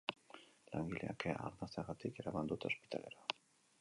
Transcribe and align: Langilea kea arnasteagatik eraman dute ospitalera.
Langilea 0.75 1.13
kea 1.25 1.35
arnasteagatik 1.49 2.23
eraman 2.25 2.51
dute 2.53 2.71
ospitalera. 2.75 3.29